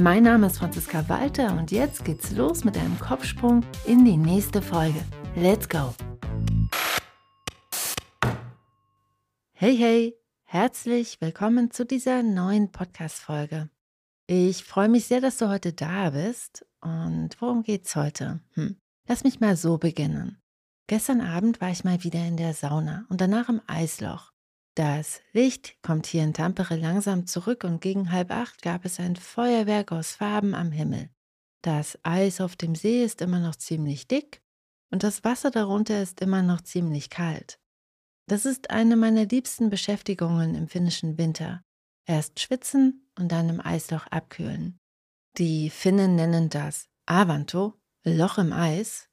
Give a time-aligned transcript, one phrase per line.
[0.00, 4.62] Mein Name ist Franziska Walter und jetzt geht's los mit einem Kopfsprung in die nächste
[4.62, 5.04] Folge.
[5.34, 5.92] Let's go!
[9.52, 10.14] Hey, hey!
[10.44, 13.70] Herzlich willkommen zu dieser neuen Podcast-Folge.
[14.28, 16.64] Ich freue mich sehr, dass du heute da bist.
[16.80, 18.40] Und worum geht's heute?
[18.52, 18.76] Hm.
[19.08, 20.40] Lass mich mal so beginnen.
[20.86, 24.30] Gestern Abend war ich mal wieder in der Sauna und danach im Eisloch.
[24.78, 29.16] Das Licht kommt hier in Tampere langsam zurück und gegen halb acht gab es ein
[29.16, 31.10] Feuerwerk aus Farben am Himmel.
[31.62, 34.40] Das Eis auf dem See ist immer noch ziemlich dick
[34.92, 37.58] und das Wasser darunter ist immer noch ziemlich kalt.
[38.28, 41.64] Das ist eine meiner liebsten Beschäftigungen im finnischen Winter.
[42.06, 44.78] Erst schwitzen und dann im Eisloch abkühlen.
[45.38, 47.74] Die Finnen nennen das Avanto,
[48.04, 49.08] Loch im Eis,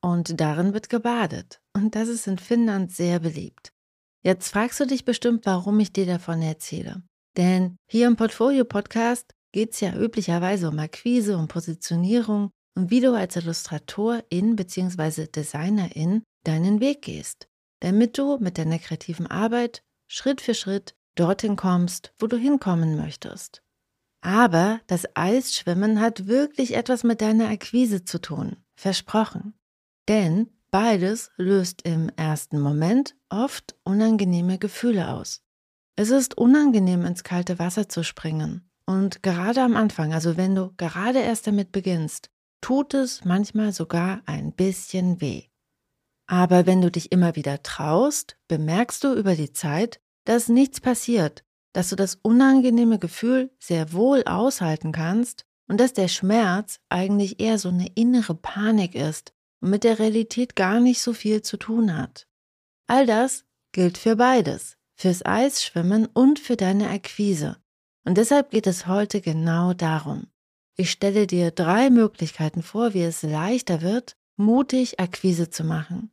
[0.00, 1.60] und darin wird gebadet.
[1.74, 3.74] Und das ist in Finnland sehr beliebt.
[4.22, 7.02] Jetzt fragst du dich bestimmt, warum ich dir davon erzähle.
[7.36, 13.14] Denn hier im Portfolio-Podcast geht es ja üblicherweise um Akquise, um Positionierung und wie du
[13.14, 15.26] als Illustratorin bzw.
[15.26, 22.14] Designerin deinen Weg gehst damit du mit deiner kreativen Arbeit Schritt für Schritt dorthin kommst,
[22.18, 23.62] wo du hinkommen möchtest.
[24.22, 29.54] Aber das Eisschwimmen hat wirklich etwas mit deiner Akquise zu tun, versprochen.
[30.08, 35.42] Denn beides löst im ersten Moment oft unangenehme Gefühle aus.
[35.96, 38.70] Es ist unangenehm, ins kalte Wasser zu springen.
[38.86, 44.22] Und gerade am Anfang, also wenn du gerade erst damit beginnst, tut es manchmal sogar
[44.26, 45.44] ein bisschen weh.
[46.26, 51.44] Aber wenn du dich immer wieder traust, bemerkst du über die Zeit, dass nichts passiert,
[51.72, 57.58] dass du das unangenehme Gefühl sehr wohl aushalten kannst und dass der Schmerz eigentlich eher
[57.58, 61.96] so eine innere Panik ist und mit der Realität gar nicht so viel zu tun
[61.96, 62.26] hat.
[62.86, 67.56] All das gilt für beides, fürs Eisschwimmen und für deine Akquise.
[68.04, 70.26] Und deshalb geht es heute genau darum.
[70.76, 76.10] Ich stelle dir drei Möglichkeiten vor, wie es leichter wird, mutig Akquise zu machen.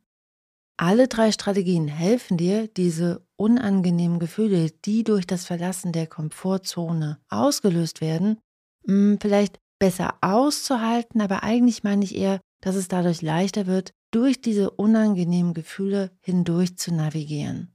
[0.76, 8.00] Alle drei Strategien helfen dir, diese unangenehmen Gefühle, die durch das Verlassen der Komfortzone ausgelöst
[8.00, 8.38] werden,
[8.86, 14.40] hm, vielleicht besser auszuhalten, aber eigentlich meine ich eher, dass es dadurch leichter wird, durch
[14.40, 17.74] diese unangenehmen Gefühle hindurch zu navigieren.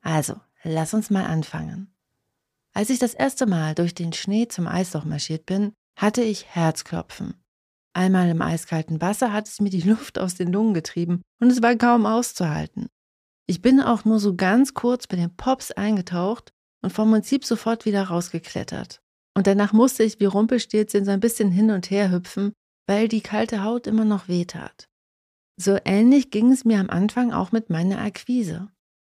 [0.00, 1.94] Also, lass uns mal anfangen.
[2.72, 7.34] Als ich das erste Mal durch den Schnee zum Eisloch marschiert bin, hatte ich Herzklopfen.
[7.92, 11.62] Einmal im eiskalten Wasser hat es mir die Luft aus den Lungen getrieben und es
[11.62, 12.86] war kaum auszuhalten.
[13.46, 17.84] Ich bin auch nur so ganz kurz bei den Pops eingetaucht und vom Prinzip sofort
[17.84, 19.02] wieder rausgeklettert.
[19.34, 22.52] Und danach musste ich wie Rumpelstilzchen so ein bisschen hin und her hüpfen,
[22.90, 24.88] weil die kalte Haut immer noch wehtat.
[25.56, 28.66] So ähnlich ging es mir am Anfang auch mit meiner Akquise.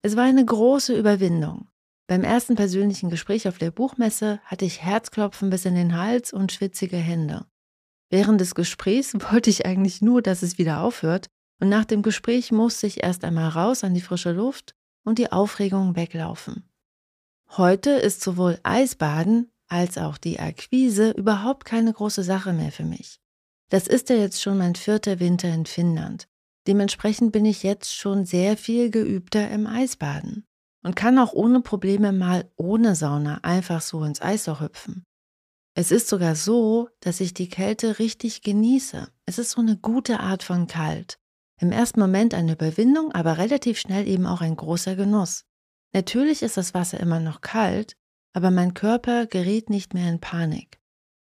[0.02, 1.70] Es war eine große Überwindung.
[2.06, 6.52] Beim ersten persönlichen Gespräch auf der Buchmesse hatte ich Herzklopfen bis in den Hals und
[6.52, 7.46] schwitzige Hände.
[8.10, 11.28] Während des Gesprächs wollte ich eigentlich nur, dass es wieder aufhört,
[11.62, 15.32] und nach dem Gespräch musste ich erst einmal raus an die frische Luft und die
[15.32, 16.70] Aufregung weglaufen.
[17.56, 23.21] Heute ist sowohl Eisbaden als auch die Akquise überhaupt keine große Sache mehr für mich.
[23.72, 26.28] Das ist ja jetzt schon mein vierter Winter in Finnland.
[26.68, 30.46] Dementsprechend bin ich jetzt schon sehr viel geübter im Eisbaden
[30.84, 35.06] und kann auch ohne Probleme mal ohne Sauna einfach so ins Eisloch hüpfen.
[35.74, 39.08] Es ist sogar so, dass ich die Kälte richtig genieße.
[39.26, 41.18] Es ist so eine gute Art von kalt.
[41.62, 45.46] Im ersten Moment eine Überwindung, aber relativ schnell eben auch ein großer Genuss.
[45.94, 47.96] Natürlich ist das Wasser immer noch kalt,
[48.34, 50.81] aber mein Körper gerät nicht mehr in Panik.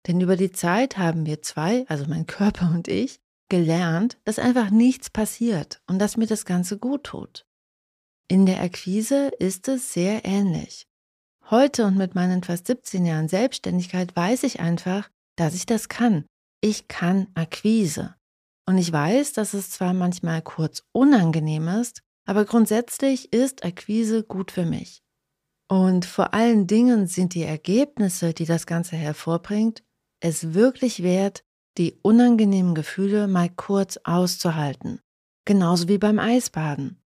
[0.07, 3.19] Denn über die Zeit haben wir zwei, also mein Körper und ich,
[3.49, 7.45] gelernt, dass einfach nichts passiert und dass mir das Ganze gut tut.
[8.29, 10.87] In der Akquise ist es sehr ähnlich.
[11.49, 16.25] Heute und mit meinen fast 17 Jahren Selbstständigkeit weiß ich einfach, dass ich das kann.
[16.61, 18.15] Ich kann Akquise.
[18.65, 24.51] Und ich weiß, dass es zwar manchmal kurz unangenehm ist, aber grundsätzlich ist Akquise gut
[24.51, 25.01] für mich.
[25.69, 29.83] Und vor allen Dingen sind die Ergebnisse, die das Ganze hervorbringt,
[30.19, 31.43] es wirklich wert,
[31.77, 34.99] die unangenehmen Gefühle mal kurz auszuhalten.
[35.45, 36.99] Genauso wie beim Eisbaden.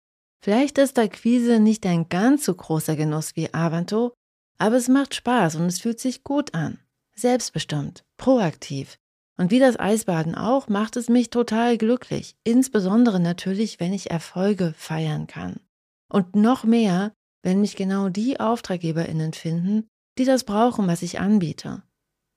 [0.43, 4.15] Vielleicht ist Akquise nicht ein ganz so großer Genuss wie Avanto,
[4.59, 6.79] aber es macht Spaß und es fühlt sich gut an.
[7.17, 8.99] Selbstbestimmt, proaktiv.
[9.37, 12.37] Und wie das Eisbaden auch, macht es mich total glücklich.
[12.45, 15.61] Insbesondere natürlich, wenn ich Erfolge feiern kann.
[16.13, 17.13] Und noch mehr,
[17.43, 19.89] wenn mich genau die AuftraggeberInnen finden,
[20.19, 21.83] die das brauchen, was ich anbiete.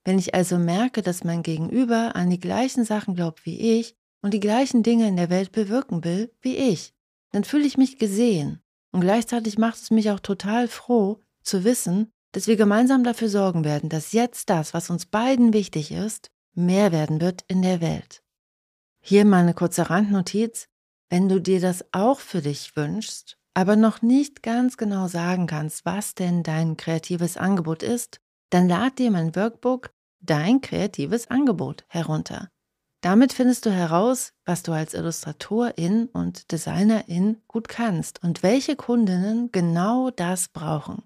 [0.03, 4.33] Wenn ich also merke, dass mein Gegenüber an die gleichen Sachen glaubt wie ich und
[4.33, 6.94] die gleichen Dinge in der Welt bewirken will wie ich,
[7.31, 8.62] dann fühle ich mich gesehen.
[8.92, 13.63] Und gleichzeitig macht es mich auch total froh zu wissen, dass wir gemeinsam dafür sorgen
[13.63, 18.24] werden, dass jetzt das, was uns beiden wichtig ist, mehr werden wird in der Welt.
[19.01, 20.68] Hier mal eine kurze Randnotiz.
[21.09, 25.83] Wenn du dir das auch für dich wünschst, aber noch nicht ganz genau sagen kannst,
[25.83, 28.20] was denn dein kreatives Angebot ist,
[28.51, 29.92] dann lad dir mein Workbook
[30.24, 32.51] Dein kreatives Angebot herunter.
[33.01, 39.51] Damit findest du heraus, was du als Illustratorin und Designerin gut kannst und welche Kundinnen
[39.51, 41.01] genau das brauchen.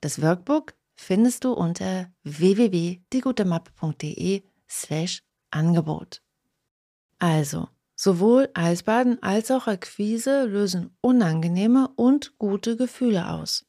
[0.00, 6.22] Das Workbook findest du unter www.diegutemappe.de slash Angebot.
[7.18, 13.66] Also, sowohl Eisbaden als auch Akquise lösen unangenehme und gute Gefühle aus.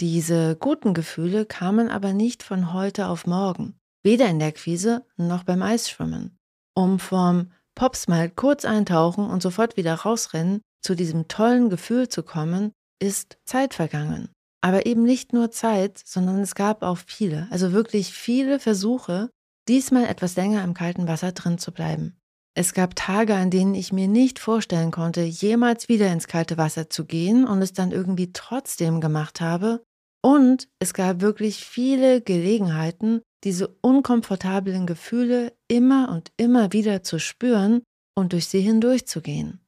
[0.00, 5.44] Diese guten Gefühle kamen aber nicht von heute auf morgen, weder in der Akquise noch
[5.44, 6.36] beim Eisschwimmen.
[6.74, 12.22] Um vom Pops mal kurz eintauchen und sofort wieder rausrennen, zu diesem tollen Gefühl zu
[12.22, 14.28] kommen, ist Zeit vergangen.
[14.60, 19.30] Aber eben nicht nur Zeit, sondern es gab auch viele, also wirklich viele Versuche,
[19.66, 22.18] diesmal etwas länger im kalten Wasser drin zu bleiben.
[22.58, 26.88] Es gab Tage, an denen ich mir nicht vorstellen konnte, jemals wieder ins kalte Wasser
[26.88, 29.84] zu gehen und es dann irgendwie trotzdem gemacht habe.
[30.22, 37.82] Und es gab wirklich viele Gelegenheiten, diese unkomfortablen Gefühle immer und immer wieder zu spüren
[38.14, 39.60] und durch sie hindurchzugehen.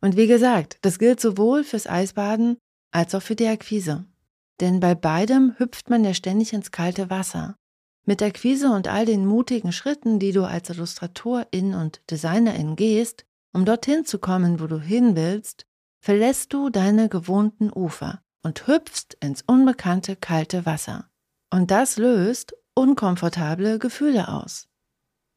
[0.00, 2.58] Und wie gesagt, das gilt sowohl fürs Eisbaden
[2.90, 4.04] als auch für die Akquise.
[4.60, 7.54] Denn bei beidem hüpft man ja ständig ins kalte Wasser.
[8.08, 13.26] Mit der Akquise und all den mutigen Schritten, die du als Illustratorin und Designerin gehst,
[13.52, 15.66] um dorthin zu kommen, wo du hin willst,
[16.00, 21.10] verlässt du deine gewohnten Ufer und hüpfst ins unbekannte kalte Wasser.
[21.52, 24.68] Und das löst unkomfortable Gefühle aus.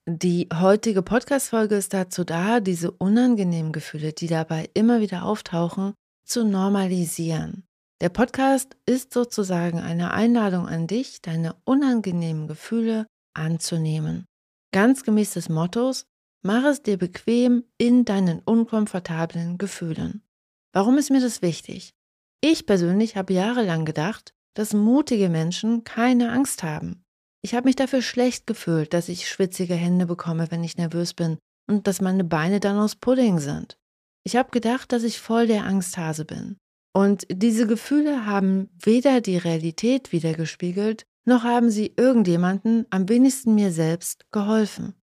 [0.06, 6.45] Die heutige Podcast-Folge ist dazu da, diese unangenehmen Gefühle, die dabei immer wieder auftauchen, zu
[6.45, 7.69] normalisieren.
[8.01, 14.25] Der Podcast ist sozusagen eine Einladung an dich, deine unangenehmen Gefühle anzunehmen.
[14.72, 16.06] Ganz gemäß des Mottos,
[16.42, 20.24] mach es dir bequem in deinen unkomfortablen Gefühlen.
[20.72, 21.92] Warum ist mir das wichtig?
[22.40, 27.04] Ich persönlich habe jahrelang gedacht, dass mutige Menschen keine Angst haben.
[27.42, 31.38] Ich habe mich dafür schlecht gefühlt, dass ich schwitzige Hände bekomme, wenn ich nervös bin
[31.69, 33.78] und dass meine Beine dann aus Pudding sind.
[34.24, 36.57] Ich habe gedacht, dass ich voll der Angsthase bin.
[36.94, 43.72] Und diese Gefühle haben weder die Realität wiedergespiegelt, noch haben sie irgendjemanden, am wenigsten mir
[43.72, 44.96] selbst, geholfen.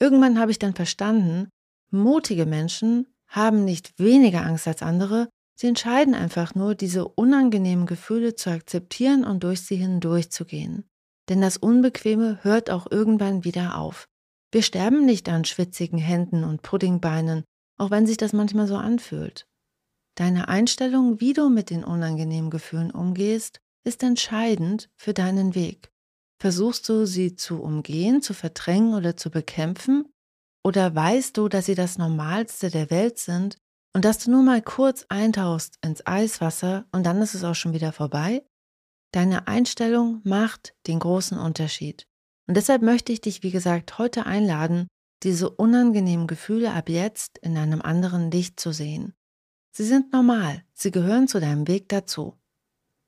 [0.00, 1.48] Irgendwann habe ich dann verstanden,
[1.90, 8.34] mutige Menschen haben nicht weniger Angst als andere, sie entscheiden einfach nur, diese unangenehmen Gefühle
[8.34, 10.84] zu akzeptieren und durch sie hindurchzugehen.
[11.28, 14.06] Denn das Unbequeme hört auch irgendwann wieder auf.
[14.52, 17.44] Wir sterben nicht an schwitzigen Händen und Puddingbeinen,
[17.78, 19.46] auch wenn sich das manchmal so anfühlt.
[20.16, 25.92] Deine Einstellung, wie du mit den unangenehmen Gefühlen umgehst, ist entscheidend für deinen Weg.
[26.40, 30.08] Versuchst du sie zu umgehen, zu verdrängen oder zu bekämpfen?
[30.64, 33.58] Oder weißt du, dass sie das Normalste der Welt sind
[33.94, 37.74] und dass du nur mal kurz eintauchst ins Eiswasser und dann ist es auch schon
[37.74, 38.42] wieder vorbei?
[39.12, 42.06] Deine Einstellung macht den großen Unterschied.
[42.48, 44.88] Und deshalb möchte ich dich, wie gesagt, heute einladen,
[45.22, 49.14] diese unangenehmen Gefühle ab jetzt in einem anderen Licht zu sehen.
[49.76, 52.32] Sie sind normal, sie gehören zu deinem Weg dazu.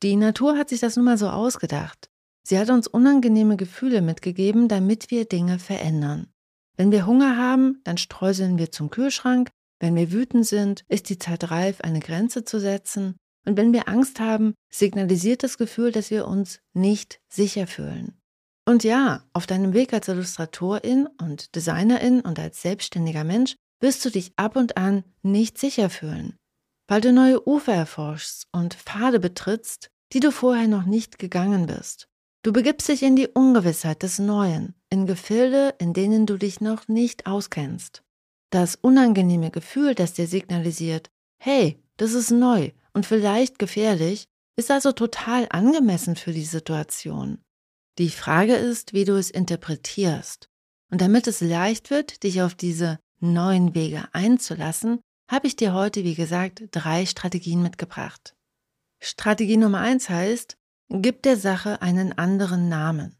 [0.03, 2.11] Die Natur hat sich das nun mal so ausgedacht.
[2.43, 6.27] Sie hat uns unangenehme Gefühle mitgegeben, damit wir Dinge verändern.
[6.77, 9.49] Wenn wir Hunger haben, dann streuseln wir zum Kühlschrank.
[9.81, 13.17] Wenn wir wütend sind, ist die Zeit reif, eine Grenze zu setzen.
[13.47, 18.21] Und wenn wir Angst haben, signalisiert das Gefühl, dass wir uns nicht sicher fühlen.
[18.67, 24.11] Und ja, auf deinem Weg als Illustratorin und Designerin und als selbstständiger Mensch wirst du
[24.11, 26.37] dich ab und an nicht sicher fühlen
[26.89, 32.09] weil du neue Ufer erforschst und Pfade betrittst, die du vorher noch nicht gegangen bist.
[32.43, 36.89] Du begibst dich in die Ungewissheit des Neuen, in Gefilde, in denen du dich noch
[36.89, 38.03] nicht auskennst.
[38.51, 44.93] Das unangenehme Gefühl, das dir signalisiert, hey, das ist neu und vielleicht gefährlich, ist also
[44.93, 47.39] total angemessen für die Situation.
[47.99, 50.49] Die Frage ist, wie du es interpretierst.
[50.91, 56.05] Und damit es leicht wird, dich auf diese neuen Wege einzulassen, habe ich dir heute,
[56.05, 58.35] wie gesagt, drei Strategien mitgebracht.
[59.01, 60.57] Strategie Nummer eins heißt,
[60.89, 63.15] gib der Sache einen anderen Namen.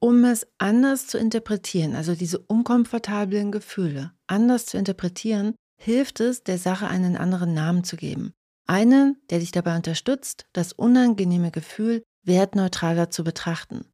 [0.00, 6.58] um es anders zu interpretieren, also diese unkomfortablen Gefühle anders zu interpretieren, hilft es, der
[6.58, 8.34] Sache einen anderen Namen zu geben.
[8.66, 13.86] Einen, der dich dabei unterstützt, das unangenehme Gefühl wertneutraler zu betrachten.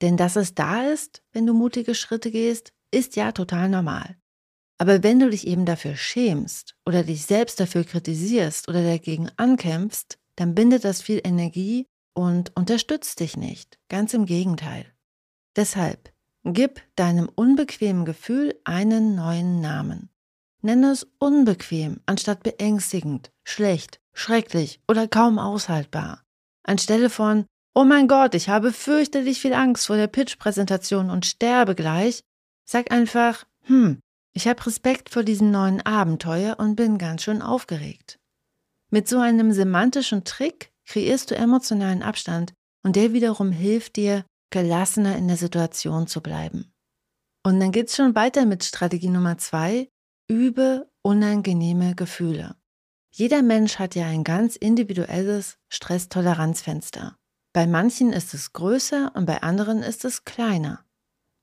[0.00, 4.16] Denn dass es da ist, wenn du mutige Schritte gehst, ist ja total normal.
[4.82, 10.18] Aber wenn du dich eben dafür schämst oder dich selbst dafür kritisierst oder dagegen ankämpfst,
[10.34, 13.78] dann bindet das viel Energie und unterstützt dich nicht.
[13.88, 14.86] Ganz im Gegenteil.
[15.54, 16.12] Deshalb
[16.42, 20.10] gib deinem unbequemen Gefühl einen neuen Namen.
[20.62, 26.24] Nenne es unbequem anstatt beängstigend, schlecht, schrecklich oder kaum aushaltbar.
[26.64, 31.76] Anstelle von Oh mein Gott, ich habe fürchterlich viel Angst vor der Pitch-Präsentation und sterbe
[31.76, 32.24] gleich,
[32.64, 34.00] sag einfach, hm,
[34.34, 38.18] ich habe Respekt vor diesem neuen Abenteuer und bin ganz schön aufgeregt.
[38.90, 42.52] Mit so einem semantischen Trick kreierst du emotionalen Abstand
[42.84, 46.72] und der wiederum hilft dir, gelassener in der Situation zu bleiben.
[47.44, 49.88] Und dann geht's schon weiter mit Strategie Nummer zwei,
[50.28, 52.56] übe unangenehme Gefühle.
[53.10, 57.16] Jeder Mensch hat ja ein ganz individuelles Stresstoleranzfenster.
[57.52, 60.84] Bei manchen ist es größer und bei anderen ist es kleiner.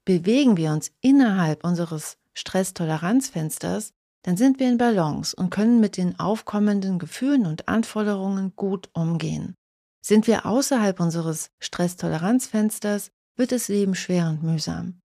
[0.06, 3.92] Bewegen wir uns innerhalb unseres Stresstoleranzfensters,
[4.24, 9.56] dann sind wir in Balance und können mit den aufkommenden Gefühlen und Anforderungen gut umgehen.
[10.02, 15.00] Sind wir außerhalb unseres Stresstoleranzfensters, wird das Leben schwer und mühsam.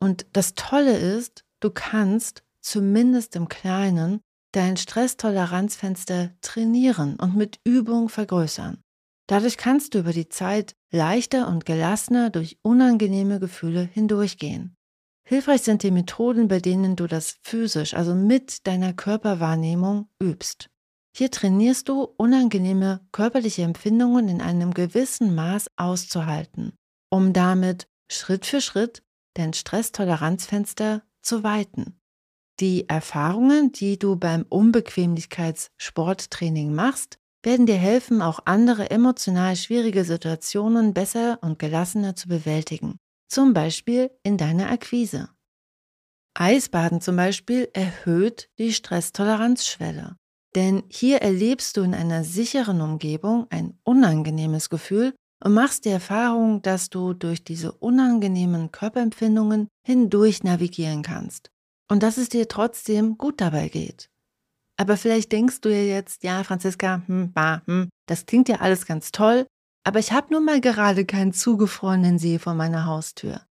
[0.00, 4.20] Und das Tolle ist, du kannst zumindest im Kleinen
[4.52, 8.82] dein Stresstoleranzfenster trainieren und mit Übung vergrößern.
[9.28, 14.76] Dadurch kannst du über die Zeit leichter und gelassener durch unangenehme Gefühle hindurchgehen.
[15.28, 20.70] Hilfreich sind die Methoden, bei denen du das physisch, also mit deiner Körperwahrnehmung übst.
[21.16, 26.74] Hier trainierst du unangenehme körperliche Empfindungen in einem gewissen Maß auszuhalten,
[27.10, 29.02] um damit Schritt für Schritt
[29.34, 31.98] dein Stresstoleranzfenster zu weiten.
[32.60, 40.94] Die Erfahrungen, die du beim Unbequemlichkeitssporttraining machst, werden dir helfen, auch andere emotional schwierige Situationen
[40.94, 45.30] besser und gelassener zu bewältigen, zum Beispiel in deiner Akquise.
[46.34, 50.16] Eisbaden zum Beispiel erhöht die Stresstoleranzschwelle,
[50.54, 56.62] denn hier erlebst du in einer sicheren Umgebung ein unangenehmes Gefühl und machst die Erfahrung,
[56.62, 61.50] dass du durch diese unangenehmen Körperempfindungen hindurch navigieren kannst
[61.90, 64.10] und dass es dir trotzdem gut dabei geht.
[64.78, 68.84] Aber vielleicht denkst du ja jetzt, ja, Franziska, hm, bah, hm, das klingt ja alles
[68.84, 69.46] ganz toll,
[69.86, 73.42] aber ich habe nun mal gerade keinen zugefrorenen See vor meiner Haustür.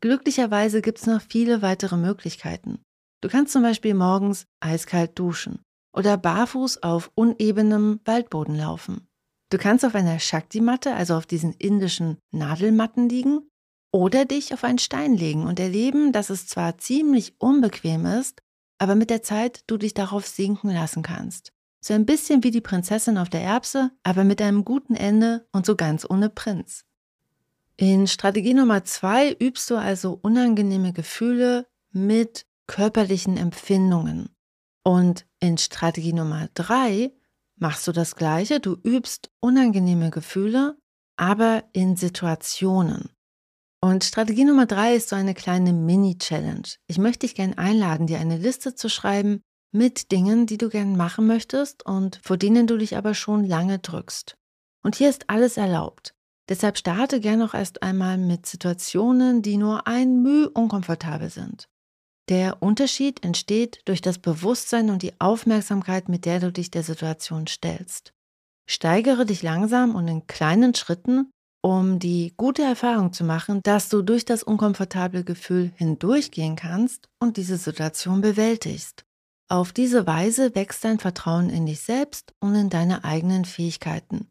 [0.00, 2.80] Glücklicherweise gibt es noch viele weitere Möglichkeiten.
[3.20, 9.08] Du kannst zum Beispiel morgens eiskalt duschen oder barfuß auf unebenem Waldboden laufen.
[9.50, 13.50] Du kannst auf einer Shakti-Matte, also auf diesen indischen Nadelmatten liegen
[13.92, 18.40] oder dich auf einen Stein legen und erleben, dass es zwar ziemlich unbequem ist,
[18.78, 21.52] aber mit der Zeit du dich darauf sinken lassen kannst.
[21.80, 25.64] So ein bisschen wie die Prinzessin auf der Erbse, aber mit einem guten Ende und
[25.64, 26.84] so ganz ohne Prinz.
[27.76, 34.28] In Strategie Nummer zwei übst du also unangenehme Gefühle mit körperlichen Empfindungen.
[34.82, 37.14] Und in Strategie Nummer drei
[37.56, 38.60] machst du das Gleiche.
[38.60, 40.76] Du übst unangenehme Gefühle,
[41.16, 43.08] aber in Situationen.
[43.80, 46.68] Und Strategie Nummer drei ist so eine kleine Mini-Challenge.
[46.86, 50.96] Ich möchte dich gerne einladen, dir eine Liste zu schreiben mit Dingen, die du gerne
[50.96, 54.36] machen möchtest und vor denen du dich aber schon lange drückst.
[54.82, 56.14] Und hier ist alles erlaubt.
[56.48, 61.68] Deshalb starte gerne auch erst einmal mit Situationen, die nur ein Mühe unkomfortabel sind.
[62.28, 67.46] Der Unterschied entsteht durch das Bewusstsein und die Aufmerksamkeit, mit der du dich der Situation
[67.46, 68.12] stellst.
[68.68, 71.30] Steigere dich langsam und in kleinen Schritten
[71.62, 77.36] um die gute Erfahrung zu machen, dass du durch das unkomfortable Gefühl hindurchgehen kannst und
[77.36, 79.04] diese Situation bewältigst.
[79.50, 84.28] Auf diese Weise wächst dein Vertrauen in dich selbst und in deine eigenen Fähigkeiten.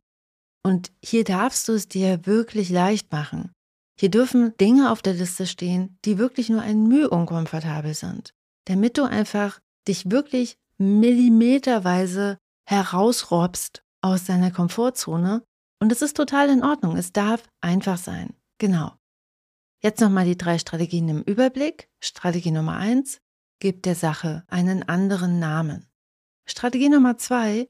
[0.64, 3.52] Und hier darfst du es dir wirklich leicht machen.
[4.00, 8.34] Hier dürfen Dinge auf der Liste stehen, die wirklich nur ein Mühe unkomfortabel sind,
[8.64, 9.60] damit du einfach
[9.90, 15.44] dich wirklich millimeterweise herausrobst aus deiner Komfortzone
[15.82, 16.96] und es ist total in Ordnung.
[16.96, 18.34] Es darf einfach sein.
[18.58, 18.94] Genau.
[19.84, 21.90] Jetzt nochmal die drei Strategien im Überblick.
[22.02, 23.20] Strategie Nummer eins,
[23.60, 25.88] gib der Sache einen anderen Namen.
[26.46, 27.68] Strategie Nummer zwei,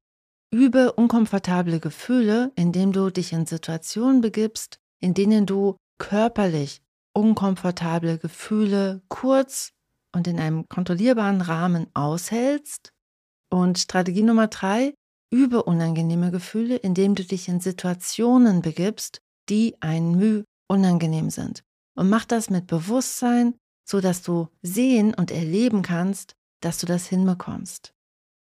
[0.51, 6.81] übe unkomfortable Gefühle, indem du dich in Situationen begibst, in denen du körperlich
[7.13, 9.71] unkomfortable Gefühle kurz
[10.15, 12.91] und in einem kontrollierbaren Rahmen aushältst.
[13.51, 14.93] Und Strategie Nummer drei,
[15.31, 21.63] Übe unangenehme Gefühle, indem du dich in Situationen begibst, die ein Mühe unangenehm sind.
[21.95, 23.55] Und mach das mit Bewusstsein,
[23.89, 27.93] so dass du sehen und erleben kannst, dass du das hinbekommst.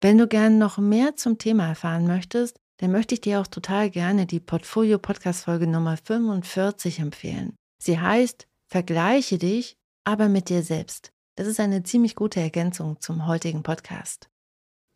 [0.02, 3.90] Wenn du gerne noch mehr zum Thema erfahren möchtest, dann möchte ich dir auch total
[3.90, 7.56] gerne die Portfolio Podcast Folge Nummer 45 empfehlen.
[7.82, 11.12] Sie heißt Vergleiche dich, aber mit dir selbst.
[11.36, 14.30] Das ist eine ziemlich gute Ergänzung zum heutigen Podcast.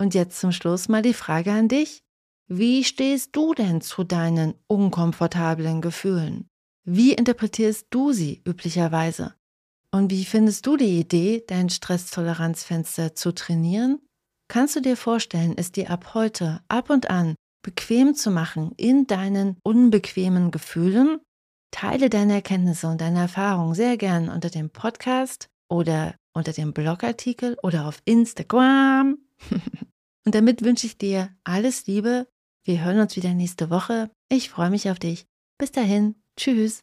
[0.00, 2.02] Und jetzt zum Schluss mal die Frage an dich.
[2.46, 6.46] Wie stehst du denn zu deinen unkomfortablen Gefühlen?
[6.84, 9.34] Wie interpretierst du sie üblicherweise?
[9.94, 14.00] Und wie findest du die Idee, dein Stresstoleranzfenster zu trainieren?
[14.48, 19.06] Kannst du dir vorstellen, es dir ab heute, ab und an, bequem zu machen in
[19.06, 21.20] deinen unbequemen Gefühlen?
[21.70, 27.56] Teile deine Erkenntnisse und deine Erfahrungen sehr gern unter dem Podcast oder unter dem Blogartikel
[27.62, 29.18] oder auf Instagram.
[30.26, 32.26] und damit wünsche ich dir alles Liebe.
[32.64, 34.10] Wir hören uns wieder nächste Woche.
[34.28, 35.24] Ich freue mich auf dich.
[35.56, 36.16] Bis dahin.
[36.36, 36.82] Tschüss.